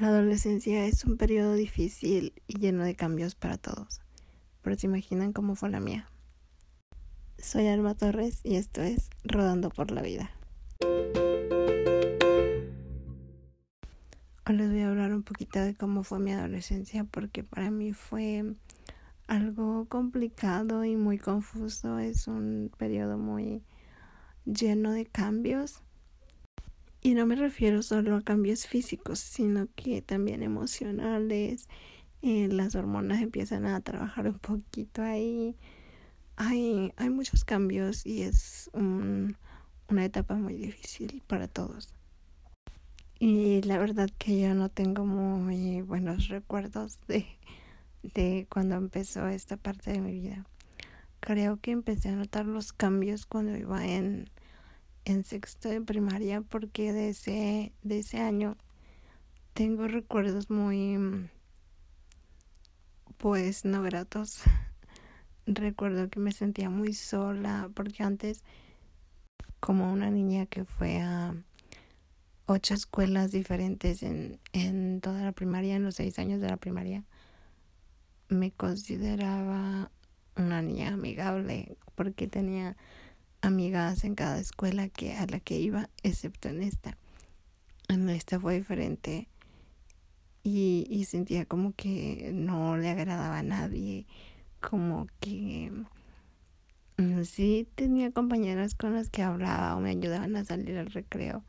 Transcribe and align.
La 0.00 0.08
adolescencia 0.08 0.86
es 0.86 1.04
un 1.04 1.18
periodo 1.18 1.52
difícil 1.52 2.32
y 2.46 2.58
lleno 2.58 2.84
de 2.84 2.96
cambios 2.96 3.34
para 3.34 3.58
todos, 3.58 4.00
pero 4.62 4.74
se 4.74 4.86
imaginan 4.86 5.34
cómo 5.34 5.56
fue 5.56 5.68
la 5.68 5.78
mía. 5.78 6.08
Soy 7.36 7.66
Alma 7.66 7.94
Torres 7.94 8.40
y 8.42 8.54
esto 8.54 8.80
es 8.80 9.10
Rodando 9.24 9.68
por 9.68 9.90
la 9.90 10.00
Vida. 10.00 10.30
Hoy 14.46 14.56
les 14.56 14.70
voy 14.70 14.80
a 14.80 14.88
hablar 14.88 15.12
un 15.12 15.22
poquito 15.22 15.58
de 15.58 15.74
cómo 15.74 16.02
fue 16.02 16.18
mi 16.18 16.32
adolescencia 16.32 17.04
porque 17.04 17.44
para 17.44 17.70
mí 17.70 17.92
fue 17.92 18.54
algo 19.26 19.84
complicado 19.84 20.82
y 20.82 20.96
muy 20.96 21.18
confuso. 21.18 21.98
Es 21.98 22.26
un 22.26 22.72
periodo 22.78 23.18
muy 23.18 23.62
lleno 24.46 24.92
de 24.92 25.04
cambios 25.04 25.82
y 27.02 27.14
no 27.14 27.26
me 27.26 27.34
refiero 27.34 27.82
solo 27.82 28.16
a 28.16 28.22
cambios 28.22 28.66
físicos, 28.66 29.18
sino 29.18 29.68
que 29.74 30.02
también 30.02 30.42
emocionales. 30.42 31.68
Eh, 32.22 32.48
las 32.48 32.74
hormonas 32.74 33.22
empiezan 33.22 33.64
a 33.64 33.80
trabajar 33.80 34.28
un 34.28 34.38
poquito 34.38 35.02
ahí. 35.02 35.56
Hay, 36.36 36.92
hay 36.96 37.10
muchos 37.10 37.44
cambios 37.44 38.04
y 38.04 38.22
es 38.22 38.70
una 38.74 40.04
etapa 40.04 40.34
muy 40.34 40.54
difícil 40.54 41.22
para 41.26 41.48
todos. 41.48 41.94
Y 43.18 43.62
la 43.62 43.78
verdad 43.78 44.10
que 44.18 44.40
yo 44.40 44.54
no 44.54 44.68
tengo 44.68 45.04
muy 45.06 45.82
buenos 45.82 46.28
recuerdos 46.28 46.98
de, 47.06 47.26
de 48.02 48.46
cuando 48.50 48.76
empezó 48.76 49.26
esta 49.28 49.56
parte 49.56 49.92
de 49.92 50.00
mi 50.00 50.12
vida. 50.12 50.46
Creo 51.20 51.58
que 51.58 51.70
empecé 51.70 52.10
a 52.10 52.16
notar 52.16 52.46
los 52.46 52.72
cambios 52.72 53.26
cuando 53.26 53.56
iba 53.56 53.86
en 53.86 54.30
en 55.04 55.24
sexto 55.24 55.68
de 55.68 55.80
primaria 55.80 56.42
porque 56.42 56.92
de 56.92 57.10
ese, 57.10 57.72
de 57.82 57.98
ese 58.00 58.20
año 58.20 58.56
tengo 59.54 59.88
recuerdos 59.88 60.50
muy 60.50 61.28
pues 63.16 63.64
no 63.64 63.82
gratos. 63.82 64.42
Recuerdo 65.46 66.08
que 66.08 66.20
me 66.20 66.32
sentía 66.32 66.70
muy 66.70 66.94
sola 66.94 67.70
porque 67.74 68.02
antes 68.02 68.42
como 69.58 69.92
una 69.92 70.10
niña 70.10 70.46
que 70.46 70.64
fue 70.64 71.00
a 71.00 71.34
ocho 72.46 72.74
escuelas 72.74 73.30
diferentes 73.30 74.02
en, 74.02 74.40
en 74.52 75.00
toda 75.00 75.22
la 75.22 75.32
primaria, 75.32 75.76
en 75.76 75.84
los 75.84 75.96
seis 75.96 76.18
años 76.18 76.40
de 76.40 76.48
la 76.48 76.56
primaria, 76.56 77.04
me 78.28 78.52
consideraba 78.52 79.90
una 80.36 80.62
niña 80.62 80.94
amigable 80.94 81.76
porque 81.94 82.26
tenía 82.26 82.76
amigas 83.42 84.04
en 84.04 84.14
cada 84.14 84.38
escuela 84.38 84.88
que 84.88 85.14
a 85.16 85.26
la 85.26 85.40
que 85.40 85.58
iba, 85.58 85.88
excepto 86.02 86.48
en 86.48 86.62
esta. 86.62 86.96
En 87.88 88.08
esta 88.08 88.38
fue 88.38 88.56
diferente 88.56 89.28
y, 90.42 90.86
y 90.88 91.04
sentía 91.04 91.44
como 91.44 91.74
que 91.74 92.30
no 92.32 92.76
le 92.76 92.88
agradaba 92.88 93.38
a 93.38 93.42
nadie, 93.42 94.06
como 94.60 95.06
que 95.20 95.72
mm, 96.96 97.22
sí 97.24 97.68
tenía 97.74 98.12
compañeras 98.12 98.74
con 98.74 98.94
las 98.94 99.10
que 99.10 99.22
hablaba 99.22 99.76
o 99.76 99.80
me 99.80 99.90
ayudaban 99.90 100.36
a 100.36 100.44
salir 100.44 100.78
al 100.78 100.90
recreo 100.90 101.44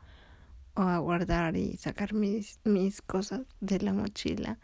o 0.74 0.82
a 0.82 0.98
guardar 0.98 1.56
y 1.56 1.76
sacar 1.76 2.14
mis, 2.14 2.60
mis 2.64 3.02
cosas 3.02 3.42
de 3.60 3.80
la 3.80 3.92
mochila, 3.92 4.58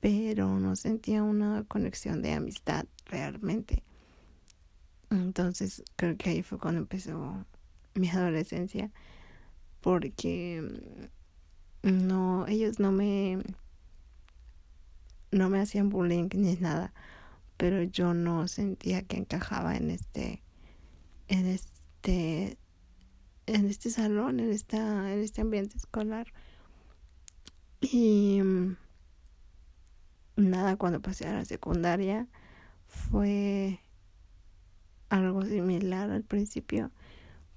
pero 0.00 0.60
no 0.60 0.76
sentía 0.76 1.22
una 1.22 1.64
conexión 1.64 2.22
de 2.22 2.34
amistad 2.34 2.86
realmente. 3.06 3.82
Entonces 5.14 5.82
creo 5.96 6.16
que 6.16 6.30
ahí 6.30 6.42
fue 6.42 6.58
cuando 6.58 6.80
empezó 6.80 7.44
mi 7.94 8.08
adolescencia 8.08 8.90
porque 9.80 10.62
mm, 11.82 12.06
no 12.06 12.46
ellos 12.48 12.78
no 12.80 12.92
me 12.92 13.38
no 15.30 15.48
me 15.50 15.60
hacían 15.60 15.90
bullying 15.90 16.28
ni 16.34 16.54
nada 16.56 16.92
pero 17.56 17.82
yo 17.82 18.14
no 18.14 18.48
sentía 18.48 19.02
que 19.02 19.16
encajaba 19.16 19.76
en 19.76 19.90
este 19.90 20.42
en 21.28 21.46
este 21.46 22.58
en 23.46 23.66
este 23.66 23.90
salón 23.90 24.40
en 24.40 24.50
esta 24.50 25.12
en 25.12 25.20
este 25.20 25.40
ambiente 25.42 25.76
escolar. 25.76 26.32
Y 27.80 28.40
mm, 28.42 28.76
nada 30.36 30.76
cuando 30.76 31.00
pasé 31.00 31.26
a 31.26 31.34
la 31.34 31.44
secundaria 31.44 32.28
fue 32.86 33.80
algo 35.08 35.42
similar 35.44 36.10
al 36.10 36.22
principio 36.22 36.90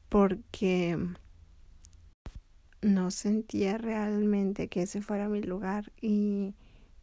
porque 0.09 0.97
no 2.81 3.11
sentía 3.11 3.77
realmente 3.77 4.67
que 4.67 4.83
ese 4.83 5.01
fuera 5.01 5.27
mi 5.27 5.41
lugar 5.41 5.91
y 6.01 6.53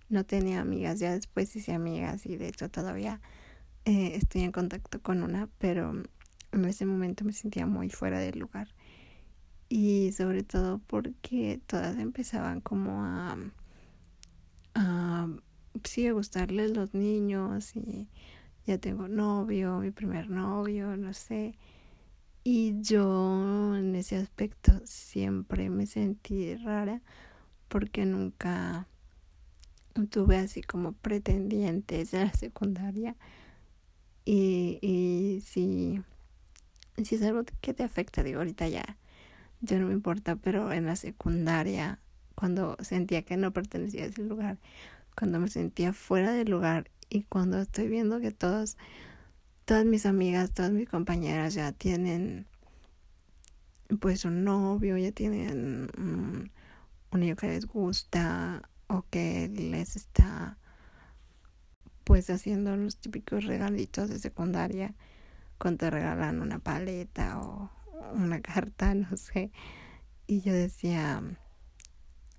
no 0.09 0.25
tenía 0.25 0.61
amigas. 0.61 1.01
Ya 1.01 1.13
después 1.13 1.55
hice 1.57 1.73
amigas 1.73 2.27
y 2.27 2.37
de 2.37 2.49
hecho 2.49 2.71
todavía 2.71 3.21
eh, 3.85 4.13
estoy 4.15 4.43
en 4.43 4.53
contacto 4.53 5.01
con 5.03 5.23
una, 5.23 5.49
pero 5.59 6.03
en 6.53 6.65
ese 6.65 6.87
momento 6.87 7.25
me 7.25 7.33
sentía 7.33 7.67
muy 7.67 7.91
fuera 7.91 8.19
del 8.19 8.39
lugar. 8.39 8.69
Y 9.69 10.13
sobre 10.13 10.43
todo 10.43 10.81
porque 10.87 11.61
todas 11.67 11.99
empezaban 11.99 12.61
como 12.61 13.05
a, 13.05 13.37
a 14.75 15.29
sí, 15.83 16.07
a 16.07 16.13
gustarles 16.13 16.77
los 16.77 16.95
niños 16.95 17.75
y 17.75 18.09
ya 18.67 18.79
tengo 18.79 19.09
novio, 19.09 19.79
mi 19.79 19.91
primer 19.91 20.29
novio, 20.31 20.97
no 20.97 21.13
sé. 21.13 21.57
Y 22.43 22.81
yo 22.83 23.75
en 23.77 23.95
ese 23.95 24.17
aspecto 24.17 24.73
siempre 24.85 25.71
me 25.71 25.87
sentí 25.87 26.55
rara 26.57 27.01
porque 27.69 28.05
nunca 28.05 28.87
tuve 30.11 30.37
así 30.37 30.63
como 30.63 30.93
pretendientes 30.93 32.15
en 32.15 32.21
la 32.27 32.33
secundaria. 32.33 33.17
Y, 34.25 34.79
y 34.81 35.41
si, 35.43 36.03
si 37.03 37.15
es 37.17 37.23
algo 37.23 37.45
que 37.61 37.75
te 37.75 37.83
afecta, 37.83 38.23
digo, 38.23 38.39
ahorita 38.39 38.69
ya, 38.69 38.99
ya 39.61 39.79
no 39.79 39.87
me 39.87 39.93
importa, 39.93 40.37
pero 40.37 40.73
en 40.73 40.87
la 40.87 40.97
secundaria, 40.97 42.01
cuando 42.35 42.77
sentía 42.81 43.23
que 43.23 43.37
no 43.37 43.53
pertenecía 43.53 44.05
a 44.05 44.07
ese 44.07 44.23
lugar, 44.23 44.59
cuando 45.17 45.39
me 45.41 45.49
sentía 45.49 45.93
fuera 45.93 46.33
del 46.33 46.51
lugar 46.51 46.91
y 47.15 47.23
cuando 47.23 47.61
estoy 47.61 47.87
viendo 47.87 48.19
que 48.19 48.33
todos, 48.33 48.77
todas 49.65 49.85
mis 49.85 50.05
amigas, 50.05 50.53
todas 50.53 50.73
mis 50.73 50.89
compañeras 50.89 51.55
ya 51.55 51.71
tienen 51.71 52.49
pues 54.01 54.25
un 54.25 54.43
novio, 54.43 54.99
ya 54.99 55.13
tienen 55.13 55.89
un, 55.97 56.51
niño 57.13 57.37
que 57.37 57.47
les 57.47 57.67
gusta 57.67 58.69
o 58.89 59.07
que 59.11 59.49
les 59.49 59.95
está 59.95 60.59
pues 62.03 62.31
haciendo 62.31 62.77
los 62.77 62.97
típicos 62.97 63.45
regalitos 63.45 64.11
de 64.11 64.19
secundaria 64.19 64.97
cuando 65.57 65.79
te 65.79 65.91
regalan 65.91 66.43
una 66.43 66.59
paleta 66.59 67.41
o 67.41 67.71
una 68.13 68.41
carta, 68.41 68.93
no 68.95 69.17
sé. 69.17 69.53
Y 70.27 70.41
yo 70.41 70.53
decía, 70.53 71.19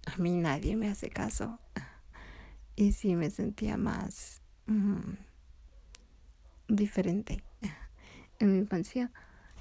a 0.06 0.18
mí 0.18 0.34
nadie 0.34 0.75
me 0.75 0.90
hace 0.90 1.09
caso. 1.09 1.59
Y 2.75 2.92
sí 2.92 3.16
me 3.16 3.30
sentía 3.30 3.78
más 3.78 4.42
diferente. 6.68 7.44
En 8.38 8.52
mi 8.52 8.58
infancia 8.58 9.14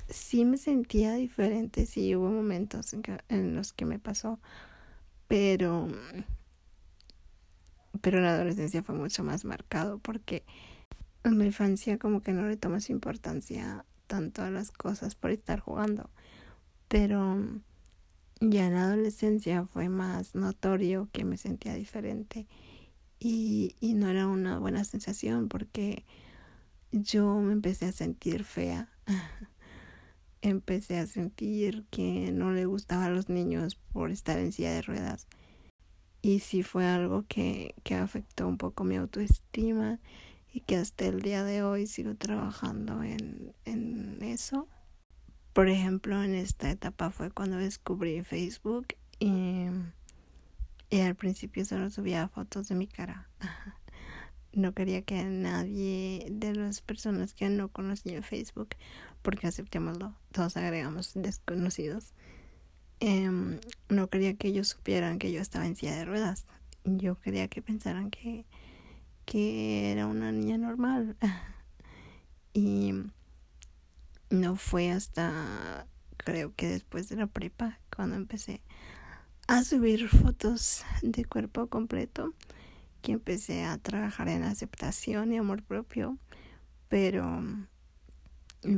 sí 0.09 0.45
me 0.45 0.57
sentía 0.57 1.15
diferente, 1.15 1.87
sí 1.87 2.17
hubo 2.17 2.29
momentos 2.29 2.93
en, 2.93 3.03
en 3.29 3.55
los 3.55 3.73
que 3.73 3.85
me 3.85 4.01
pasó, 4.01 4.41
pero 5.29 5.87
pero 8.01 8.21
la 8.21 8.35
adolescencia 8.35 8.83
fue 8.83 8.95
mucho 8.95 9.23
más 9.25 9.45
marcado 9.45 9.99
porque 9.99 10.45
en 11.23 11.39
mi 11.39 11.47
infancia 11.47 11.99
como 11.99 12.21
que 12.21 12.33
no 12.33 12.47
le 12.47 12.57
tomas 12.57 12.91
importancia 12.91 13.85
tanto 14.07 14.43
a 14.43 14.51
las 14.51 14.71
cosas 14.73 15.15
por 15.15 15.31
estar 15.31 15.61
jugando, 15.61 16.11
pero 16.89 17.39
ya 18.41 18.67
en 18.67 18.75
la 18.75 18.85
adolescencia 18.85 19.65
fue 19.65 19.89
más 19.89 20.35
notorio 20.35 21.09
que 21.13 21.25
me 21.25 21.37
sentía 21.37 21.75
diferente 21.75 22.47
y, 23.27 23.95
no 23.95 24.09
era 24.11 24.27
una 24.27 24.59
buena 24.59 24.85
sensación 24.85 25.49
porque 25.49 26.05
yo 26.93 27.41
me 27.41 27.55
empecé 27.55 27.87
a 27.87 27.93
sentir 27.93 28.45
fea. 28.45 28.91
empecé 30.43 30.99
a 30.99 31.07
sentir 31.07 31.87
que 31.91 32.33
no 32.33 32.53
le 32.53 32.67
gustaba 32.67 33.07
a 33.07 33.11
los 33.11 33.31
niños 33.31 33.77
por 33.95 34.11
estar 34.11 34.39
en 34.39 34.53
silla 34.53 34.73
de 34.73 34.83
ruedas. 34.83 35.27
Y 36.21 36.41
sí 36.41 36.63
fue 36.63 36.85
algo 36.85 37.25
que, 37.27 37.75
que 37.83 37.95
afectó 37.95 38.47
un 38.47 38.59
poco 38.59 38.85
mi 38.85 38.97
autoestima 38.97 40.01
y 40.53 40.61
que 40.61 40.77
hasta 40.77 41.07
el 41.07 41.23
día 41.23 41.45
de 41.45 41.63
hoy 41.63 41.87
sigo 41.87 42.15
trabajando 42.17 43.03
en, 43.03 43.55
en 43.65 44.23
eso. 44.23 44.69
Por 45.55 45.71
ejemplo, 45.71 46.23
en 46.23 46.35
esta 46.35 46.71
etapa 46.71 47.11
fue 47.11 47.31
cuando 47.31 47.57
descubrí 47.57 48.23
Facebook 48.23 48.89
y 49.19 49.69
y 50.91 51.01
al 51.01 51.15
principio 51.15 51.65
solo 51.65 51.91
subía 51.91 52.29
fotos 52.29 52.69
de 52.69 52.75
mi 52.75 52.87
cara. 52.87 53.29
No 54.53 54.73
quería 54.73 55.03
que 55.03 55.25
nadie 55.25 56.29
de 56.31 56.55
las 56.55 56.81
personas 56.81 57.35
que 57.35 57.49
no 57.49 57.71
conocía 57.71 58.17
en 58.17 58.23
Facebook, 58.23 58.77
porque 59.23 59.49
aceptémoslo, 59.49 60.15
todos 60.31 60.57
agregamos 60.57 61.13
desconocidos. 61.15 62.13
em, 63.01 63.59
no 63.89 64.09
quería 64.09 64.35
que 64.35 64.49
ellos 64.49 64.69
supieran 64.69 65.19
que 65.19 65.33
yo 65.33 65.41
estaba 65.41 65.67
en 65.67 65.75
silla 65.75 65.97
de 65.97 66.05
ruedas. 66.05 66.45
Yo 66.85 67.19
quería 67.19 67.49
que 67.49 67.63
pensaran 67.63 68.11
que, 68.11 68.47
que 69.25 69.91
era 69.91 70.07
una 70.07 70.31
niña 70.31 70.57
normal. 70.57 71.17
y 72.55 72.93
no 74.31 74.57
fue 74.57 74.91
hasta 74.91 75.87
creo 76.17 76.55
que 76.55 76.69
después 76.69 77.09
de 77.09 77.17
la 77.17 77.27
prepa 77.27 77.81
cuando 77.95 78.17
empecé 78.17 78.63
a 79.47 79.63
subir 79.63 80.09
fotos 80.09 80.85
de 81.03 81.25
cuerpo 81.25 81.67
completo 81.67 82.33
que 83.03 83.13
empecé 83.13 83.65
a 83.65 83.77
trabajar 83.79 84.29
en 84.29 84.43
aceptación 84.43 85.33
y 85.33 85.37
amor 85.37 85.63
propio 85.63 86.19
pero 86.89 87.43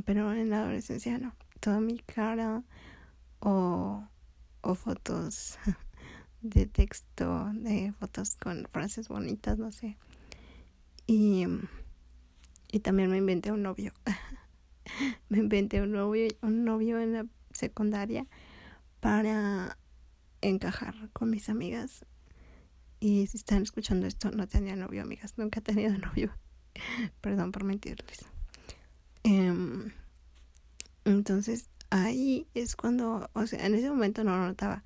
pero 0.05 0.33
en 0.33 0.51
la 0.51 0.63
adolescencia 0.63 1.19
no. 1.19 1.35
Toda 1.61 1.81
mi 1.81 1.99
cara 1.99 2.65
o, 3.39 4.05
o 4.61 4.75
fotos 4.75 5.59
de 6.43 6.67
texto 6.67 7.51
de 7.55 7.93
fotos 7.99 8.35
con 8.35 8.67
frases 8.71 9.09
bonitas 9.09 9.59
no 9.59 9.71
sé. 9.71 9.97
Y 11.07 11.47
y 12.73 12.81
también 12.81 13.11
me 13.11 13.19
inventé 13.19 13.53
un 13.53 13.63
novio. 13.63 13.93
Me 15.29 15.39
inventé 15.39 15.83
un 15.83 15.93
novio 15.93 16.29
un 16.43 16.65
novio 16.65 17.01
en 17.01 17.13
la 17.13 17.27
secundaria 17.53 18.27
para 19.01 19.77
encajar 20.49 21.11
con 21.13 21.31
mis 21.31 21.49
amigas. 21.49 22.05
Y 23.01 23.27
si 23.27 23.37
están 23.37 23.63
escuchando 23.63 24.07
esto, 24.07 24.31
no 24.31 24.49
tenía 24.49 24.77
novio, 24.77 25.03
amigas. 25.03 25.35
Nunca 25.37 25.61
he 25.61 25.63
tenido 25.63 25.97
novio. 25.99 26.33
Perdón 27.21 27.53
por 27.53 27.65
mentirles. 27.65 28.27
Em, 29.23 29.93
entonces, 31.05 31.69
ahí 31.91 32.47
es 32.55 32.77
cuando, 32.77 33.31
o 33.33 33.47
sea, 33.47 33.67
en 33.67 33.75
ese 33.75 33.91
momento 33.91 34.25
no 34.25 34.37
lo 34.37 34.45
notaba, 34.47 34.85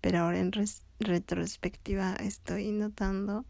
pero 0.00 0.20
ahora 0.20 0.38
en 0.38 0.52
retrospectiva 0.98 2.14
estoy 2.16 2.72
notando 2.72 3.44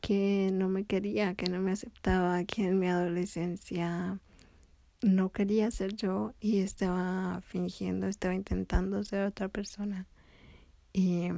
que 0.00 0.50
no 0.52 0.68
me 0.68 0.84
quería, 0.84 1.34
que 1.34 1.50
no 1.50 1.60
me 1.60 1.72
aceptaba, 1.72 2.44
que 2.44 2.66
en 2.66 2.78
mi 2.78 2.88
adolescencia 2.88 4.20
no 5.00 5.30
quería 5.30 5.70
ser 5.70 5.94
yo 5.94 6.34
y 6.40 6.58
estaba 6.58 7.40
fingiendo, 7.42 8.06
estaba 8.06 8.34
intentando 8.34 9.02
ser 9.04 9.26
otra 9.26 9.48
persona. 9.48 10.06
Y, 10.92 11.28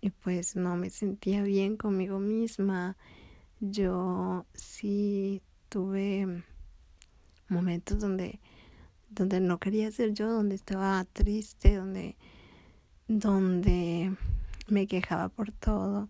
y 0.00 0.10
pues 0.10 0.56
no 0.56 0.76
me 0.76 0.90
sentía 0.90 1.42
bien 1.42 1.76
conmigo 1.76 2.18
misma. 2.18 2.96
Yo 3.60 4.46
sí 4.54 5.42
tuve 5.68 6.42
momentos 7.48 8.00
donde, 8.00 8.40
donde 9.10 9.40
no 9.40 9.58
quería 9.58 9.90
ser 9.90 10.14
yo, 10.14 10.30
donde 10.30 10.54
estaba 10.54 11.04
triste, 11.04 11.76
donde, 11.76 12.16
donde 13.08 14.16
me 14.68 14.86
quejaba 14.86 15.28
por 15.28 15.52
todo. 15.52 16.08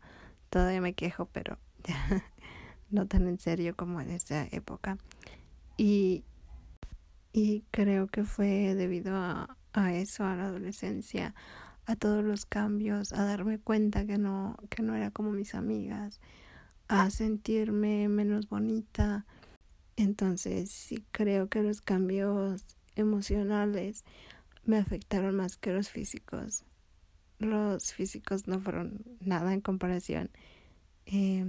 Todavía 0.51 0.81
me 0.81 0.95
quejo, 0.95 1.27
pero 1.27 1.59
no 2.91 3.09
tan 3.09 3.27
en 3.27 3.39
serio 3.39 3.75
como 3.77 4.01
en 4.01 4.11
esa 4.11 4.47
época. 4.53 4.99
Y, 5.77 6.25
y 7.33 7.65
creo 7.71 8.07
que 8.07 8.25
fue 8.25 8.75
debido 8.75 9.17
a, 9.17 9.57
a 9.73 9.95
eso, 9.95 10.25
a 10.25 10.37
la 10.37 10.47
adolescencia, 10.47 11.35
a 11.87 11.97
todos 11.97 12.25
los 12.25 12.47
cambios, 12.47 13.13
a 13.13 13.25
darme 13.25 13.59
cuenta 13.59 14.07
que 14.07 14.19
no, 14.19 14.57
que 14.71 14.83
no 14.83 14.95
era 14.95 15.11
como 15.11 15.31
mis 15.33 15.55
amigas, 15.55 16.21
a 16.89 17.11
sentirme 17.11 18.09
menos 18.09 18.49
bonita. 18.49 19.27
Entonces 19.97 20.71
sí 20.71 21.05
creo 21.11 21.49
que 21.49 21.63
los 21.63 21.81
cambios 21.81 22.65
emocionales 22.97 24.05
me 24.65 24.79
afectaron 24.79 25.37
más 25.37 25.57
que 25.57 25.73
los 25.73 25.91
físicos. 25.91 26.65
Los 27.39 27.93
físicos 27.93 28.47
no 28.47 28.61
fueron 28.61 29.05
nada 29.21 29.53
en 29.53 29.61
comparación. 29.61 30.31
Eh, 31.07 31.45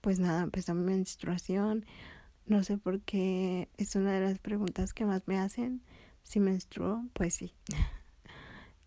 pues 0.00 0.20
nada, 0.20 0.42
empezó 0.42 0.74
mi 0.74 0.84
menstruación, 0.84 1.84
no 2.46 2.62
sé 2.62 2.78
por 2.78 3.00
qué 3.00 3.68
es 3.76 3.96
una 3.96 4.12
de 4.12 4.20
las 4.20 4.38
preguntas 4.38 4.94
que 4.94 5.04
más 5.04 5.26
me 5.26 5.38
hacen. 5.38 5.82
Si 6.22 6.40
menstruo, 6.40 7.04
pues 7.12 7.34
sí. 7.34 7.54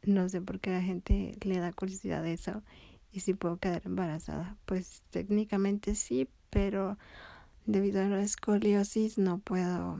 No 0.03 0.29
sé 0.29 0.41
por 0.41 0.59
qué 0.59 0.71
la 0.71 0.81
gente 0.81 1.37
le 1.41 1.59
da 1.59 1.73
curiosidad 1.73 2.23
de 2.23 2.33
eso 2.33 2.63
y 3.11 3.19
si 3.19 3.33
puedo 3.33 3.57
quedar 3.57 3.81
embarazada. 3.85 4.57
Pues 4.65 5.03
técnicamente 5.09 5.93
sí, 5.95 6.29
pero 6.49 6.97
debido 7.65 8.01
a 8.01 8.05
la 8.05 8.21
escoliosis 8.21 9.17
no 9.17 9.39
puedo, 9.39 9.97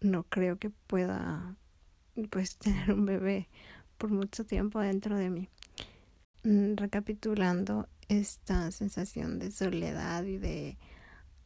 no 0.00 0.24
creo 0.24 0.58
que 0.58 0.70
pueda 0.70 1.56
pues 2.30 2.56
tener 2.58 2.92
un 2.92 3.06
bebé 3.06 3.48
por 3.98 4.10
mucho 4.10 4.44
tiempo 4.44 4.80
dentro 4.80 5.16
de 5.16 5.30
mí. 5.30 5.48
Mm, 6.44 6.74
recapitulando 6.74 7.88
esta 8.08 8.70
sensación 8.72 9.38
de 9.38 9.52
soledad 9.52 10.24
y 10.24 10.38
de 10.38 10.76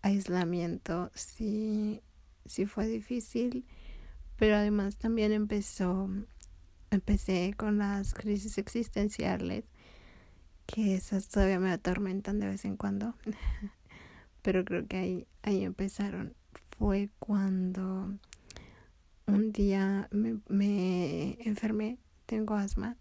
aislamiento 0.02 1.10
sí, 1.14 2.02
sí 2.44 2.66
fue 2.66 2.86
difícil, 2.86 3.64
pero 4.36 4.56
además 4.56 4.96
también 4.96 5.32
empezó, 5.32 6.08
empecé 6.90 7.54
con 7.56 7.78
las 7.78 8.14
crisis 8.14 8.58
existenciales, 8.58 9.64
que 10.66 10.94
esas 10.94 11.28
todavía 11.28 11.60
me 11.60 11.70
atormentan 11.70 12.40
de 12.40 12.46
vez 12.46 12.64
en 12.64 12.76
cuando, 12.76 13.14
pero 14.42 14.64
creo 14.64 14.86
que 14.86 14.96
ahí, 14.96 15.26
ahí 15.42 15.64
empezaron. 15.64 16.34
Fue 16.78 17.10
cuando 17.18 18.18
un 19.26 19.52
día 19.52 20.08
me, 20.10 20.38
me 20.48 21.38
enfermé, 21.40 21.98
tengo 22.26 22.54
asma, 22.54 22.96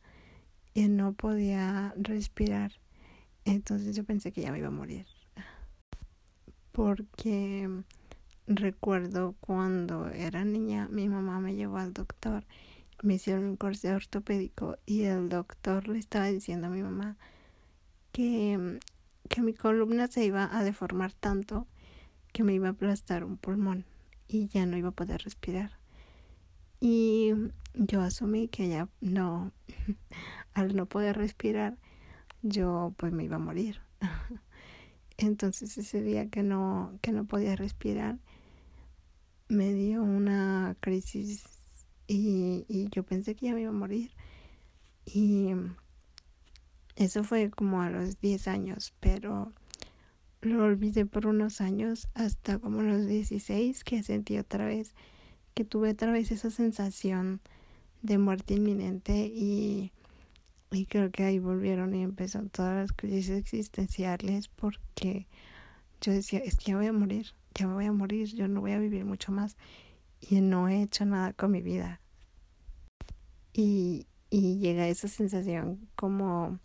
y 0.74 0.88
no 0.88 1.14
podía 1.14 1.94
respirar. 1.98 2.74
Entonces 3.46 3.96
yo 3.96 4.04
pensé 4.04 4.32
que 4.32 4.42
ya 4.42 4.52
me 4.52 4.60
iba 4.60 4.68
a 4.68 4.72
morir 4.72 5.06
porque 6.76 7.70
recuerdo 8.48 9.34
cuando 9.40 10.10
era 10.10 10.44
niña 10.44 10.90
mi 10.92 11.08
mamá 11.08 11.40
me 11.40 11.56
llevó 11.56 11.78
al 11.78 11.94
doctor 11.94 12.44
me 13.02 13.14
hicieron 13.16 13.46
un 13.46 13.56
corte 13.56 13.94
ortopédico 13.94 14.78
y 14.86 15.04
el 15.04 15.30
doctor 15.30 15.88
le 15.88 16.00
estaba 16.00 16.26
diciendo 16.26 16.68
a 16.68 16.72
mi 16.72 16.84
mamá 16.84 17.16
que, 18.12 18.80
que 19.30 19.42
mi 19.42 19.54
columna 19.54 20.08
se 20.08 20.26
iba 20.26 20.50
a 20.52 20.66
deformar 20.66 21.14
tanto 21.14 21.66
que 22.34 22.44
me 22.44 22.54
iba 22.54 22.68
a 22.68 22.72
aplastar 22.72 23.24
un 23.24 23.38
pulmón 23.38 23.86
y 24.28 24.48
ya 24.48 24.66
no 24.66 24.76
iba 24.76 24.90
a 24.90 24.92
poder 24.92 25.22
respirar. 25.24 25.72
Y 26.82 27.32
yo 27.74 28.02
asumí 28.02 28.50
que 28.50 28.68
ya 28.68 28.90
no, 29.00 29.54
al 30.54 30.76
no 30.76 30.86
poder 30.88 31.16
respirar, 31.18 31.78
yo 32.42 32.94
pues 32.98 33.14
me 33.14 33.24
iba 33.24 33.38
a 33.38 33.40
morir. 33.40 33.80
Entonces 35.18 35.78
ese 35.78 36.02
día 36.02 36.30
que 36.30 36.44
no, 36.44 36.98
que 37.02 37.12
no 37.12 37.26
podía 37.26 37.56
respirar, 37.56 38.20
me 39.48 39.74
dio 39.74 40.04
una 40.04 40.76
crisis 40.80 41.44
y, 42.08 42.66
y 42.68 42.90
yo 42.92 43.04
pensé 43.04 43.36
que 43.36 43.48
ya 43.48 43.54
me 43.54 43.62
iba 43.62 43.70
a 43.70 43.74
morir. 43.74 44.12
Y 45.06 45.52
eso 46.96 47.24
fue 47.24 47.50
como 47.50 47.82
a 47.82 47.90
los 47.90 48.20
10 48.20 48.48
años, 48.48 48.94
pero 49.00 49.52
lo 50.42 50.64
olvidé 50.64 51.06
por 51.06 51.28
unos 51.28 51.60
años 51.60 52.08
hasta 52.14 52.60
como 52.60 52.82
los 52.82 53.06
16 53.08 53.84
que 53.84 54.04
sentí 54.04 54.38
otra 54.38 54.66
vez, 54.66 54.94
que 55.54 55.66
tuve 55.66 55.92
otra 55.92 56.12
vez 56.12 56.32
esa 56.32 56.50
sensación 56.52 57.42
de 58.02 58.18
muerte 58.18 58.54
inminente 58.54 59.26
y 59.26 59.92
y 60.76 60.86
creo 60.86 61.12
que 61.12 61.24
ahí 61.24 61.40
volvieron 61.40 61.96
y 61.96 62.04
empezaron 62.04 62.50
todas 62.50 62.76
las 62.76 62.92
crisis 62.92 63.32
existenciales 63.32 64.48
porque 64.50 65.28
yo 66.02 66.12
decía, 66.12 66.40
es 66.40 66.58
que 66.58 66.72
ya 66.72 66.78
voy 66.78 66.88
a 66.88 66.94
morir, 66.94 67.34
ya 67.54 67.68
me 67.68 67.74
voy 67.74 67.86
a 67.86 67.92
morir, 67.92 68.28
yo 68.36 68.48
no 68.48 68.62
voy 68.62 68.74
a 68.74 68.80
vivir 68.80 69.06
mucho 69.06 69.32
más 69.32 69.58
y 70.20 70.42
no 70.42 70.68
he 70.68 70.82
hecho 70.82 71.06
nada 71.06 71.34
con 71.34 71.52
mi 71.52 71.62
vida. 71.62 72.02
Y, 73.54 74.08
y 74.30 74.60
llega 74.60 74.88
esa 74.88 75.08
sensación 75.08 75.88
como 75.96 76.60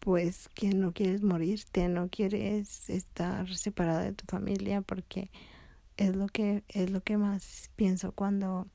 pues 0.00 0.50
que 0.54 0.68
no 0.74 0.92
quieres 0.92 1.22
morirte, 1.22 1.88
no 1.88 2.08
quieres 2.10 2.90
estar 2.90 3.48
separada 3.54 4.02
de 4.02 4.12
tu 4.12 4.26
familia 4.26 4.82
porque 4.82 5.30
es 5.96 6.14
lo 6.14 6.26
que 6.26 6.62
es 6.68 6.90
lo 6.90 7.00
que 7.00 7.16
más 7.16 7.70
pienso 7.74 8.12
cuando 8.12 8.66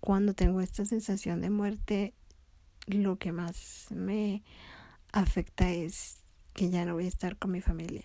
cuando 0.00 0.32
tengo 0.32 0.62
esta 0.62 0.86
sensación 0.86 1.42
de 1.42 1.50
muerte 1.50 2.14
lo 2.88 3.18
que 3.18 3.32
más 3.32 3.86
me 3.90 4.42
afecta 5.12 5.70
es 5.70 6.22
que 6.54 6.70
ya 6.70 6.84
no 6.84 6.94
voy 6.94 7.04
a 7.04 7.08
estar 7.08 7.36
con 7.36 7.52
mi 7.52 7.60
familia 7.60 8.04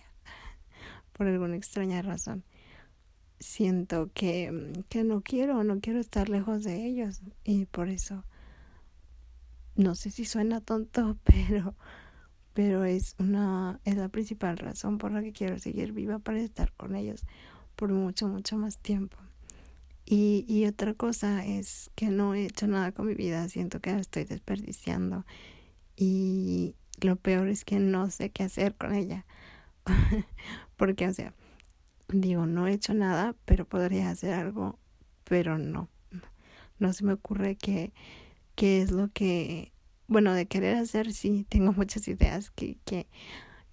por 1.12 1.26
alguna 1.26 1.56
extraña 1.56 2.02
razón. 2.02 2.44
Siento 3.40 4.10
que, 4.14 4.72
que 4.88 5.04
no 5.04 5.22
quiero, 5.22 5.64
no 5.64 5.80
quiero 5.80 6.00
estar 6.00 6.28
lejos 6.28 6.64
de 6.64 6.86
ellos 6.86 7.20
y 7.42 7.66
por 7.66 7.88
eso 7.88 8.24
no 9.76 9.94
sé 9.94 10.10
si 10.10 10.24
suena 10.24 10.60
tonto, 10.60 11.18
pero 11.24 11.74
pero 12.52 12.84
es 12.84 13.16
una 13.18 13.80
es 13.84 13.96
la 13.96 14.08
principal 14.08 14.56
razón 14.58 14.98
por 14.98 15.10
la 15.10 15.22
que 15.22 15.32
quiero 15.32 15.58
seguir 15.58 15.92
viva 15.92 16.20
para 16.20 16.40
estar 16.40 16.72
con 16.74 16.94
ellos 16.94 17.24
por 17.74 17.90
mucho 17.90 18.28
mucho 18.28 18.56
más 18.56 18.78
tiempo. 18.78 19.16
Y, 20.06 20.44
y 20.48 20.66
otra 20.66 20.94
cosa 20.94 21.46
es 21.46 21.90
que 21.94 22.08
no 22.08 22.34
he 22.34 22.44
hecho 22.44 22.66
nada 22.66 22.92
con 22.92 23.06
mi 23.06 23.14
vida, 23.14 23.48
siento 23.48 23.80
que 23.80 23.92
la 23.92 24.00
estoy 24.00 24.24
desperdiciando. 24.24 25.24
Y 25.96 26.76
lo 27.00 27.16
peor 27.16 27.48
es 27.48 27.64
que 27.64 27.78
no 27.78 28.10
sé 28.10 28.30
qué 28.30 28.42
hacer 28.44 28.74
con 28.74 28.94
ella. 28.94 29.24
Porque, 30.76 31.08
o 31.08 31.14
sea, 31.14 31.34
digo, 32.08 32.46
no 32.46 32.66
he 32.66 32.72
hecho 32.72 32.94
nada, 32.94 33.34
pero 33.44 33.66
podría 33.66 34.10
hacer 34.10 34.34
algo, 34.34 34.78
pero 35.24 35.58
no. 35.58 35.88
No 36.78 36.92
se 36.92 37.04
me 37.04 37.12
ocurre 37.12 37.56
qué, 37.56 37.92
es 38.56 38.90
lo 38.90 39.08
que, 39.12 39.72
bueno, 40.06 40.34
de 40.34 40.46
querer 40.46 40.76
hacer, 40.76 41.12
sí, 41.12 41.46
tengo 41.48 41.72
muchas 41.72 42.08
ideas 42.08 42.50
que, 42.50 42.78
que, 42.84 43.06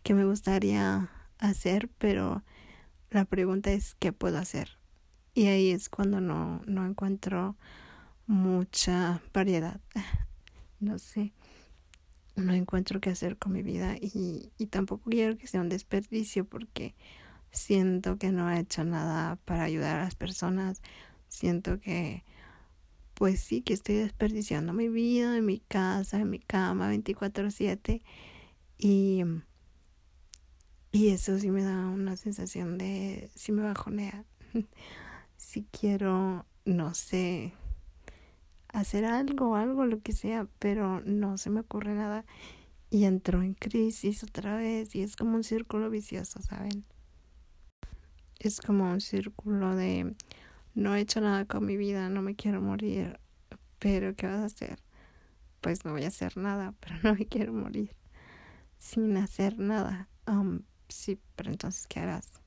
que 0.03 0.13
me 0.13 0.25
gustaría 0.25 1.09
hacer, 1.39 1.89
pero 1.97 2.43
la 3.09 3.25
pregunta 3.25 3.71
es 3.71 3.95
qué 3.95 4.13
puedo 4.13 4.38
hacer. 4.38 4.80
Y 5.33 5.47
ahí 5.47 5.71
es 5.71 5.89
cuando 5.89 6.19
no, 6.21 6.61
no 6.65 6.85
encuentro 6.85 7.55
mucha 8.27 9.21
variedad. 9.33 9.79
No 10.79 10.97
sé, 10.97 11.31
no 12.35 12.53
encuentro 12.53 13.00
qué 13.00 13.11
hacer 13.11 13.38
con 13.38 13.51
mi 13.53 13.61
vida 13.61 13.95
y, 14.01 14.51
y 14.57 14.65
tampoco 14.67 15.09
quiero 15.11 15.38
que 15.38 15.47
sea 15.47 15.61
un 15.61 15.69
desperdicio 15.69 16.45
porque 16.45 16.95
siento 17.51 18.17
que 18.17 18.31
no 18.31 18.50
he 18.51 18.59
hecho 18.59 18.83
nada 18.83 19.38
para 19.45 19.63
ayudar 19.63 20.00
a 20.00 20.03
las 20.05 20.15
personas. 20.15 20.81
Siento 21.27 21.79
que, 21.79 22.23
pues 23.13 23.41
sí, 23.41 23.61
que 23.61 23.73
estoy 23.73 23.95
desperdiciando 23.95 24.73
mi 24.73 24.89
vida 24.89 25.38
en 25.38 25.45
mi 25.45 25.59
casa, 25.59 26.19
en 26.19 26.29
mi 26.29 26.39
cama, 26.39 26.89
24/7 26.89 28.01
y 28.77 29.23
y 30.91 31.09
eso 31.09 31.39
sí 31.39 31.51
me 31.51 31.63
da 31.63 31.88
una 31.88 32.17
sensación 32.17 32.77
de, 32.77 33.31
sí 33.35 33.51
me 33.51 33.63
bajonea. 33.63 34.25
si 35.41 35.63
quiero, 35.63 36.45
no 36.65 36.93
sé, 36.93 37.51
hacer 38.67 39.05
algo, 39.05 39.55
algo, 39.55 39.86
lo 39.86 40.00
que 40.00 40.13
sea, 40.13 40.48
pero 40.60 41.01
no 41.01 41.39
se 41.39 41.50
me 41.50 41.62
ocurre 41.62 41.95
nada. 41.95 42.25
Y 42.91 43.05
entró 43.05 43.41
en 43.41 43.55
crisis 43.55 44.24
otra 44.24 44.55
vez 44.55 44.95
y 44.95 45.01
es 45.01 45.15
como 45.15 45.36
un 45.36 45.43
círculo 45.43 45.89
vicioso, 45.89 46.41
¿saben? 46.43 46.86
Es 48.38 48.62
como 48.62 48.91
un 48.91 49.01
círculo 49.01 49.75
de 49.75 50.15
no 50.75 50.95
he 50.95 51.01
hecho 51.01 51.21
nada 51.21 51.45
con 51.45 51.65
mi 51.65 51.75
vida, 51.75 52.07
no 52.10 52.21
me 52.21 52.36
quiero 52.36 52.62
morir, 52.62 53.19
pero 53.79 54.15
¿qué 54.15 54.27
vas 54.27 54.41
a 54.41 54.45
hacer? 54.45 54.79
Pues 55.60 55.86
no 55.86 55.93
voy 55.93 56.03
a 56.03 56.10
hacer 56.10 56.38
nada, 56.38 56.75
pero 56.79 56.95
no 57.03 57.15
me 57.15 57.25
quiero 57.25 57.51
morir 57.51 57.95
sin 58.77 59.17
hacer 59.17 59.57
nada. 59.57 60.07
Um, 60.27 60.62
sí, 60.88 61.19
pero 61.36 61.50
entonces, 61.50 61.88
¿qué 61.88 62.00
harás? 62.00 62.41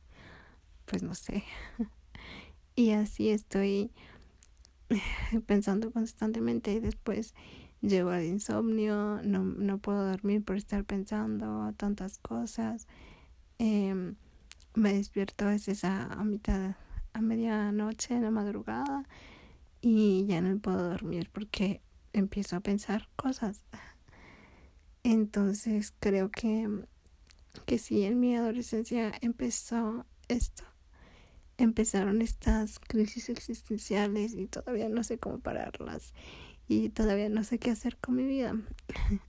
Pues 0.87 1.03
no 1.03 1.15
sé. 1.15 1.43
y 2.77 2.91
así 2.91 3.31
estoy 3.31 3.91
pensando 5.47 5.91
constantemente 5.93 6.73
y 6.73 6.81
después 6.81 7.35
llego 7.81 8.11
al 8.11 8.25
insomnio, 8.25 9.21
no, 9.23 9.45
no 9.45 9.79
puedo 9.79 10.09
dormir 10.09 10.45
por 10.45 10.57
estar 10.57 10.85
pensando 10.85 11.73
tantas 11.77 12.19
cosas. 12.19 12.87
Eh, 13.59 14.15
me 14.75 14.93
despierto 14.95 15.47
a 15.47 15.51
veces 15.51 15.85
a, 15.85 16.05
a 16.07 16.25
mitad, 16.25 16.77
a 17.13 17.21
medianoche, 17.21 18.15
en 18.15 18.23
la 18.23 18.31
madrugada, 18.31 19.05
y 19.81 20.27
ya 20.27 20.41
no 20.41 20.59
puedo 20.59 20.91
dormir 20.91 21.31
porque 21.33 21.81
empiezo 22.13 22.57
a 22.57 22.61
pensar 22.61 23.09
cosas. 23.17 23.63
Entonces 25.03 25.93
creo 26.01 26.31
que 26.31 26.69
que 27.67 27.79
sí, 27.79 28.05
en 28.05 28.21
mi 28.21 28.37
adolescencia 28.37 29.13
empezó 29.21 30.07
esto. 30.29 30.65
Empezaron 31.57 32.21
estas 32.21 32.79
crisis 32.81 33.29
existenciales 33.29 34.35
y 34.35 34.47
todavía 34.47 34.89
no 34.89 35.05
sé 35.05 35.19
cómo 35.19 35.39
pararlas 35.39 36.13
y 36.67 36.89
todavía 36.89 37.29
no 37.29 37.45
sé 37.45 37.59
qué 37.59 37.71
hacer 37.71 37.97
con 37.99 38.17
mi 38.17 38.25
vida. 38.25 38.57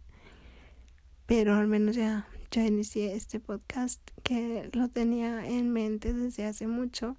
Pero 1.25 1.55
al 1.55 1.67
menos 1.67 1.95
ya, 1.95 2.27
ya 2.51 2.65
inicié 2.65 3.15
este 3.15 3.39
podcast 3.39 3.99
que 4.23 4.69
lo 4.73 4.89
tenía 4.89 5.47
en 5.47 5.71
mente 5.71 6.13
desde 6.13 6.45
hace 6.45 6.67
mucho, 6.67 7.17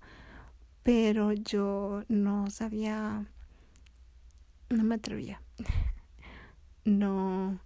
pero 0.85 1.33
yo 1.33 2.05
no 2.09 2.49
sabía, 2.51 3.27
no 4.71 4.85
me 4.85 4.95
atrevía. 4.97 5.43
No, 6.85 7.59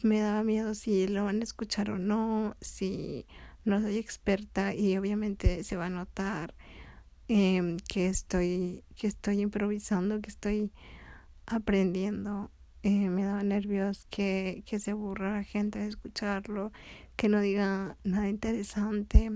me 0.00 0.20
daba 0.20 0.44
miedo 0.44 0.76
si 0.76 1.08
lo 1.08 1.24
van 1.24 1.40
a 1.40 1.42
escuchar 1.42 1.90
o 1.90 1.98
no, 1.98 2.54
si 2.60 3.26
no 3.64 3.80
soy 3.80 3.98
experta 3.98 4.74
y 4.74 4.96
obviamente 4.96 5.64
se 5.64 5.76
va 5.76 5.86
a 5.86 5.90
notar 5.90 6.54
eh, 7.28 7.76
que 7.88 8.08
estoy 8.08 8.84
que 8.96 9.06
estoy 9.06 9.40
improvisando, 9.40 10.20
que 10.20 10.30
estoy 10.30 10.72
aprendiendo. 11.46 12.50
Eh, 12.82 13.08
me 13.08 13.24
daba 13.24 13.44
nervios 13.44 14.06
que, 14.10 14.64
que 14.66 14.80
se 14.80 14.90
aburra 14.90 15.36
la 15.36 15.44
gente 15.44 15.78
de 15.78 15.88
escucharlo, 15.88 16.72
que 17.16 17.28
no 17.28 17.40
diga 17.40 17.96
nada 18.02 18.28
interesante. 18.28 19.30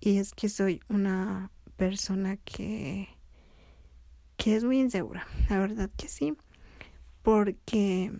Y 0.00 0.18
es 0.18 0.34
que 0.34 0.50
soy 0.50 0.80
una 0.88 1.50
persona 1.76 2.36
que, 2.36 3.08
que 4.36 4.54
es 4.56 4.64
muy 4.64 4.78
insegura, 4.80 5.26
la 5.48 5.58
verdad 5.58 5.90
que 5.96 6.08
sí, 6.08 6.34
porque 7.22 8.12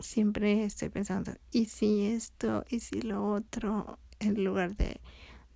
siempre 0.00 0.64
estoy 0.64 0.88
pensando, 0.88 1.32
¿y 1.50 1.66
si 1.66 2.06
esto? 2.06 2.64
¿y 2.68 2.80
si 2.80 3.02
lo 3.02 3.32
otro? 3.32 3.98
En 4.18 4.44
lugar 4.44 4.76
de, 4.76 5.00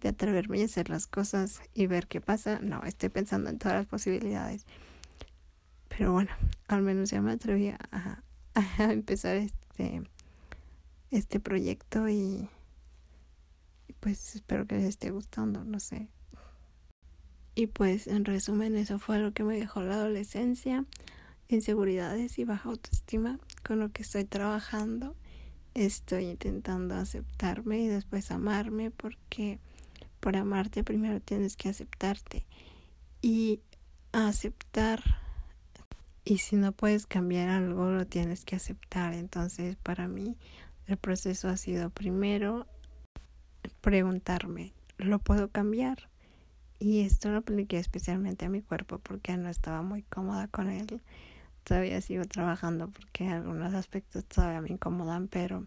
de 0.01 0.09
atreverme 0.09 0.63
a 0.63 0.65
hacer 0.65 0.89
las 0.89 1.07
cosas 1.07 1.61
y 1.75 1.87
ver 1.87 2.07
qué 2.07 2.21
pasa, 2.21 2.61
no, 2.61 2.83
estoy 2.85 3.11
pensando 3.11 3.51
en 3.51 3.59
todas 3.59 3.77
las 3.77 3.87
posibilidades. 3.87 4.65
Pero 5.89 6.13
bueno, 6.13 6.31
al 6.67 6.83
menos 6.83 7.11
ya 7.11 7.21
me 7.21 7.33
atreví 7.33 7.69
a, 7.69 8.23
a 8.55 8.93
empezar 8.93 9.37
este, 9.37 10.03
este 11.11 11.41
proyecto 11.41 12.09
y, 12.09 12.49
y 13.89 13.93
pues 14.01 14.35
espero 14.35 14.67
que 14.67 14.77
les 14.77 14.85
esté 14.85 15.11
gustando, 15.11 15.65
no 15.65 15.79
sé. 15.79 16.09
Y 17.55 17.69
pues 17.69 18.07
en 18.07 18.25
resumen 18.25 18.77
eso 18.77 18.99
fue 18.99 19.19
lo 19.19 19.33
que 19.33 19.45
me 19.45 19.59
dejó 19.59 19.83
la 19.83 19.95
adolescencia 19.95 20.85
inseguridades 21.49 22.39
y 22.39 22.45
baja 22.45 22.69
autoestima 22.69 23.39
con 23.65 23.81
lo 23.81 23.91
que 23.91 24.03
estoy 24.03 24.25
trabajando. 24.25 25.17
Estoy 25.75 26.27
intentando 26.27 26.95
aceptarme 26.95 27.81
y 27.81 27.89
después 27.89 28.31
amarme 28.31 28.93
porque 28.93 29.59
por 30.21 30.37
amarte 30.37 30.85
primero 30.85 31.21
tienes 31.21 31.57
que 31.57 31.69
aceptarte 31.69 32.47
y 33.21 33.61
aceptar 34.13 35.03
y 36.25 36.39
si 36.39 36.57
no 36.57 36.73
puedes 36.73 37.07
cambiar 37.07 37.49
algo 37.49 37.91
lo 37.91 38.07
tienes 38.07 38.45
que 38.45 38.57
aceptar 38.57 39.13
entonces 39.13 39.77
para 39.77 40.09
mí 40.09 40.39
el 40.87 40.97
proceso 40.97 41.49
ha 41.49 41.57
sido 41.57 41.91
primero 41.91 42.67
preguntarme 43.81 44.73
¿lo 44.97 45.19
puedo 45.19 45.49
cambiar? 45.49 46.09
y 46.79 47.01
esto 47.01 47.31
lo 47.31 47.39
apliqué 47.39 47.79
especialmente 47.79 48.47
a 48.47 48.49
mi 48.49 48.63
cuerpo 48.63 48.99
porque 49.01 49.37
no 49.37 49.49
estaba 49.49 49.83
muy 49.83 50.03
cómoda 50.05 50.49
con 50.49 50.71
él 50.71 51.03
todavía 51.65 52.01
sigo 52.01 52.25
trabajando 52.25 52.89
porque 52.89 53.29
algunos 53.29 53.75
aspectos 53.75 54.25
todavía 54.27 54.61
me 54.61 54.71
incomodan, 54.71 55.29
pero 55.29 55.67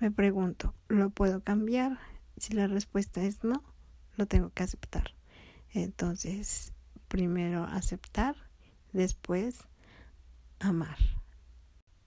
me 0.00 0.10
pregunto, 0.10 0.74
¿lo 0.88 1.10
puedo 1.10 1.40
cambiar? 1.42 1.98
Si 2.36 2.54
la 2.54 2.68
respuesta 2.68 3.22
es 3.24 3.42
no, 3.42 3.64
lo 4.16 4.26
tengo 4.26 4.50
que 4.50 4.62
aceptar. 4.62 5.14
Entonces, 5.72 6.72
primero 7.08 7.64
aceptar, 7.64 8.36
después 8.92 9.64
amar. 10.60 10.98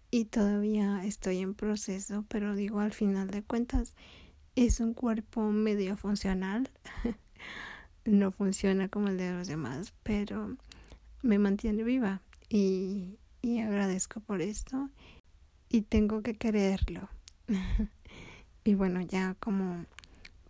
Y 0.09 0.25
todavía 0.25 1.03
estoy 1.05 1.39
en 1.39 1.53
proceso, 1.53 2.25
pero 2.27 2.55
digo, 2.55 2.79
al 2.79 2.93
final 2.93 3.29
de 3.29 3.43
cuentas, 3.43 3.95
es 4.55 4.79
un 4.79 4.93
cuerpo 4.93 5.51
medio 5.51 5.97
funcional. 5.97 6.69
no 8.05 8.31
funciona 8.31 8.89
como 8.89 9.07
el 9.07 9.17
de 9.17 9.31
los 9.31 9.47
demás, 9.47 9.93
pero 10.03 10.57
me 11.21 11.39
mantiene 11.39 11.83
viva 11.83 12.21
y, 12.51 13.17
y 13.41 13.59
agradezco 13.59 14.19
por 14.19 14.41
esto 14.41 14.89
y 15.69 15.83
tengo 15.83 16.21
que 16.21 16.35
quererlo. 16.35 17.09
y 18.65 18.75
bueno, 18.75 19.01
ya 19.01 19.35
como 19.39 19.85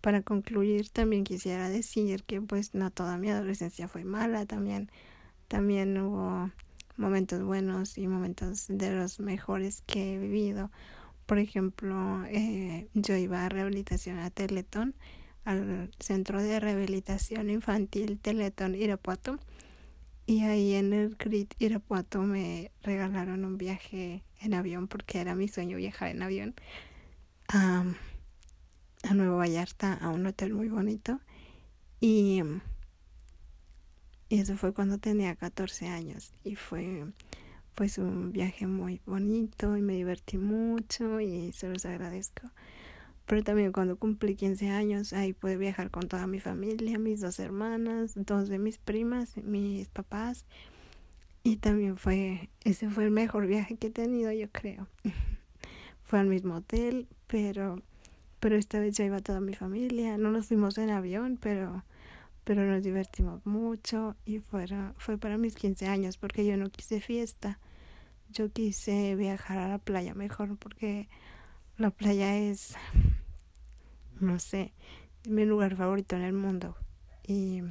para 0.00 0.22
concluir 0.22 0.90
también 0.90 1.22
quisiera 1.22 1.68
decir 1.68 2.24
que 2.24 2.40
pues 2.40 2.74
no 2.74 2.90
toda 2.90 3.18
mi 3.18 3.30
adolescencia 3.30 3.86
fue 3.86 4.02
mala, 4.02 4.46
también 4.46 4.90
también 5.46 5.96
hubo 5.98 6.50
momentos 6.96 7.42
buenos 7.44 7.96
y 7.98 8.08
momentos 8.08 8.66
de 8.68 8.90
los 8.96 9.20
mejores 9.20 9.82
que 9.82 10.14
he 10.14 10.18
vivido. 10.18 10.72
Por 11.26 11.38
ejemplo, 11.38 12.24
eh, 12.26 12.88
yo 12.94 13.16
iba 13.16 13.46
a 13.46 13.48
rehabilitación 13.48 14.18
a 14.18 14.30
Teletón, 14.30 14.96
al 15.44 15.90
Centro 16.00 16.42
de 16.42 16.58
Rehabilitación 16.58 17.48
Infantil 17.48 18.18
Teletón 18.18 18.74
Irapuato 18.74 19.38
y 20.32 20.44
ahí 20.44 20.74
en 20.74 20.94
el 20.94 21.18
CRIT 21.18 21.54
Irapuato 21.58 22.22
me 22.22 22.70
regalaron 22.82 23.44
un 23.44 23.58
viaje 23.58 24.22
en 24.40 24.54
avión 24.54 24.88
porque 24.88 25.20
era 25.20 25.34
mi 25.34 25.46
sueño 25.46 25.76
viajar 25.76 26.08
en 26.08 26.22
avión 26.22 26.54
a, 27.48 27.84
a 29.02 29.14
Nueva 29.14 29.36
Vallarta, 29.36 29.92
a 29.92 30.08
un 30.08 30.24
hotel 30.24 30.54
muy 30.54 30.68
bonito. 30.70 31.20
Y 32.00 32.42
Y 34.30 34.40
eso 34.40 34.56
fue 34.56 34.72
cuando 34.72 34.96
tenía 34.96 35.36
14 35.36 35.88
años 35.88 36.32
y 36.44 36.54
fue 36.54 37.04
pues 37.74 37.98
un 37.98 38.32
viaje 38.32 38.66
muy 38.66 39.02
bonito 39.04 39.76
y 39.76 39.82
me 39.82 39.92
divertí 39.92 40.38
mucho 40.38 41.20
y 41.20 41.52
se 41.52 41.68
los 41.68 41.84
agradezco. 41.84 42.50
Pero 43.26 43.42
también 43.42 43.72
cuando 43.72 43.96
cumplí 43.96 44.34
15 44.34 44.70
años, 44.70 45.12
ahí 45.12 45.32
pude 45.32 45.56
viajar 45.56 45.90
con 45.90 46.08
toda 46.08 46.26
mi 46.26 46.40
familia, 46.40 46.98
mis 46.98 47.20
dos 47.20 47.38
hermanas, 47.38 48.12
dos 48.16 48.48
de 48.48 48.58
mis 48.58 48.78
primas, 48.78 49.36
mis 49.36 49.88
papás. 49.88 50.44
Y 51.44 51.56
también 51.56 51.96
fue, 51.96 52.50
ese 52.64 52.88
fue 52.88 53.04
el 53.04 53.10
mejor 53.10 53.46
viaje 53.46 53.76
que 53.76 53.88
he 53.88 53.90
tenido, 53.90 54.32
yo 54.32 54.48
creo. 54.50 54.86
fue 56.04 56.18
al 56.18 56.26
mismo 56.26 56.56
hotel, 56.56 57.08
pero, 57.26 57.80
pero 58.38 58.56
esta 58.56 58.78
vez 58.78 58.96
ya 58.96 59.04
iba 59.04 59.20
toda 59.20 59.40
mi 59.40 59.54
familia. 59.54 60.18
No 60.18 60.30
nos 60.30 60.46
fuimos 60.46 60.78
en 60.78 60.90
avión, 60.90 61.38
pero, 61.40 61.84
pero 62.44 62.64
nos 62.64 62.82
divertimos 62.82 63.44
mucho 63.46 64.16
y 64.24 64.38
fuera, 64.40 64.94
fue 64.98 65.16
para 65.16 65.38
mis 65.38 65.54
15 65.54 65.86
años 65.86 66.16
porque 66.16 66.44
yo 66.44 66.56
no 66.56 66.70
quise 66.70 67.00
fiesta. 67.00 67.58
Yo 68.30 68.50
quise 68.50 69.14
viajar 69.14 69.58
a 69.58 69.68
la 69.68 69.78
playa 69.78 70.14
mejor 70.14 70.56
porque 70.56 71.08
la 71.76 71.90
playa 71.90 72.36
es, 72.36 72.74
no 74.20 74.38
sé, 74.38 74.72
mi 75.28 75.44
lugar 75.44 75.76
favorito 75.76 76.16
en 76.16 76.22
el 76.22 76.32
mundo. 76.32 76.76
Y, 77.26 77.62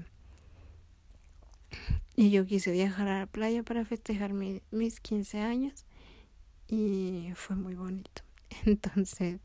y 2.16 2.32
yo 2.32 2.46
quise 2.46 2.72
viajar 2.72 3.08
a 3.08 3.20
la 3.20 3.26
playa 3.28 3.64
para 3.64 3.86
festejar 3.86 4.34
mis 4.34 5.00
15 5.00 5.40
años 5.40 5.86
y 6.68 7.32
fue 7.36 7.56
muy 7.56 7.76
bonito. 7.76 8.24
Entonces, 8.66 9.40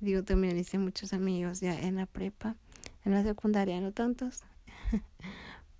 digo, 0.00 0.22
también 0.24 0.58
hice 0.58 0.78
muchos 0.78 1.12
amigos 1.12 1.60
ya 1.60 1.80
en 1.80 1.96
la 1.96 2.06
prepa. 2.06 2.56
En 3.04 3.12
la 3.12 3.22
secundaria 3.22 3.80
no 3.80 3.92
tantos, 3.92 4.44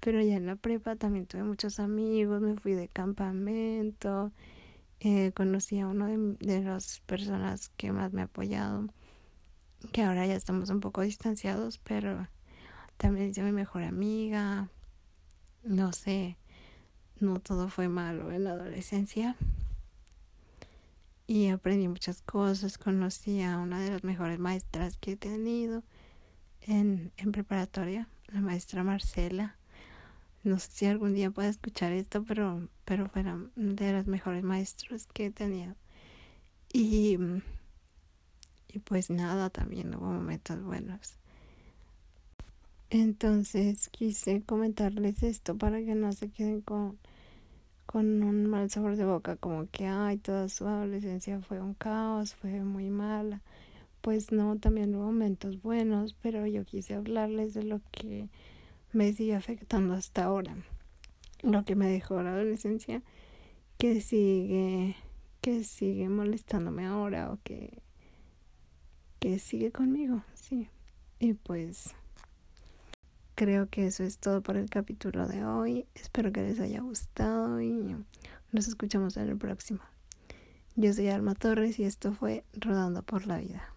pero 0.01 0.21
ya 0.21 0.37
en 0.37 0.45
la 0.47 0.57
prepa 0.57 0.95
también 0.95 1.27
tuve 1.27 1.43
muchos 1.43 1.81
amigos, 1.81 2.43
me 2.43 2.55
fui 2.55 2.75
de 2.75 2.89
campamento, 2.89 4.31
eh, 5.05 5.33
conocí 5.35 5.79
a 5.79 5.87
uno 5.87 6.07
de, 6.41 6.63
las 6.63 7.01
personas 7.01 7.69
que 7.77 7.93
más 7.93 8.13
me 8.13 8.23
ha 8.23 8.25
apoyado, 8.25 8.89
que 9.93 10.03
ahora 10.03 10.27
ya 10.27 10.35
estamos 10.35 10.71
un 10.71 10.81
poco 10.81 11.03
distanciados, 11.03 11.79
pero 11.79 12.27
también 12.97 13.31
es 13.31 13.39
mi 13.39 13.53
mejor 13.53 13.83
amiga, 13.83 14.69
no 15.63 15.93
sé, 15.93 16.37
no 17.21 17.39
todo 17.39 17.69
fue 17.69 17.89
malo 17.89 18.33
en 18.33 18.45
la 18.45 18.53
adolescencia. 18.53 19.37
Y 21.27 21.49
aprendí 21.49 21.89
muchas 21.89 22.21
cosas, 22.23 22.77
conocí 22.77 23.43
a 23.43 23.59
una 23.59 23.81
de 23.81 23.91
las 23.91 24.05
mejores 24.05 24.39
maestras 24.39 24.99
que 24.99 25.13
he 25.13 25.17
tenido 25.17 25.83
en, 26.63 27.13
en 27.17 27.33
preparatoria, 27.33 28.09
la 28.29 28.41
maestra 28.41 28.83
Marcela 28.83 29.57
no 30.45 30.59
sé 30.59 30.71
si 30.71 30.87
algún 30.87 31.15
día 31.15 31.31
pueda 31.31 31.49
escuchar 31.49 31.93
esto, 31.93 32.23
pero, 32.23 32.69
pero 32.85 33.09
fueron 33.09 33.51
de 33.57 33.93
los 33.93 34.07
mejores 34.07 34.43
maestros 34.43 35.07
que 35.13 35.27
he 35.27 35.31
tenido. 35.31 35.75
Y, 36.73 37.19
y 38.69 38.79
pues 38.81 39.11
nada, 39.11 39.51
también 39.51 39.95
hubo 39.95 40.07
momentos 40.07 40.63
buenos. 40.63 41.19
Entonces 42.91 43.89
quise 43.89 44.43
comentarles 44.43 45.23
esto 45.23 45.57
para 45.57 45.79
que 45.79 45.95
no 45.95 46.13
se 46.13 46.31
queden 46.31 46.61
con, 46.61 46.99
con 47.87 48.23
un 48.23 48.47
mal 48.47 48.71
sabor 48.71 48.97
de 48.97 49.05
boca, 49.05 49.37
como 49.37 49.67
que, 49.71 49.87
ay, 49.87 50.19
toda 50.19 50.49
su 50.49 50.67
adolescencia 50.67 51.41
fue 51.41 51.61
un 51.61 51.75
caos, 51.75 52.35
fue 52.35 52.61
muy 52.63 52.91
mala. 52.91 53.43
Pues 54.01 54.33
no, 54.33 54.59
también 54.59 54.95
hubo 54.95 55.07
momentos 55.07 55.63
buenos, 55.63 56.15
pero 56.23 56.47
yo 56.47 56.65
quise 56.65 56.95
hablarles 56.95 57.55
de 57.55 57.65
lo 57.65 57.81
que 57.91 58.29
me 58.93 59.13
sigue 59.13 59.35
afectando 59.35 59.95
hasta 59.95 60.25
ahora. 60.25 60.57
Lo 61.45 61.65
que 61.65 61.77
me 61.77 61.87
dejó 61.87 62.23
la 62.23 62.33
adolescencia, 62.33 63.03
que 63.79 64.01
sigue, 64.01 64.97
que 65.41 65.63
sigue 65.63 66.09
molestándome 66.09 66.87
ahora 66.87 67.31
o 67.31 67.39
que, 67.45 67.83
que 69.21 69.39
sigue 69.39 69.71
conmigo, 69.71 70.23
sí. 70.35 70.69
Y 71.19 71.35
pues 71.35 71.95
creo 73.35 73.69
que 73.69 73.87
eso 73.87 74.05
es 74.05 74.19
todo 74.19 74.43
por 74.43 74.57
el 74.57 74.71
capítulo 74.71 75.27
de 75.29 75.45
hoy. 75.45 75.87
Espero 75.95 76.33
que 76.33 76.43
les 76.43 76.61
haya 76.61 76.81
gustado 76.81 77.61
y 77.61 77.95
nos 78.53 78.69
escuchamos 78.69 79.17
en 79.17 79.29
el 79.29 79.37
próximo. 79.37 79.81
Yo 80.77 80.93
soy 80.93 81.09
Alma 81.09 81.35
Torres 81.35 81.79
y 81.79 81.85
esto 81.85 82.13
fue 82.13 82.45
Rodando 82.55 83.03
por 83.03 83.27
la 83.27 83.39
Vida. 83.39 83.74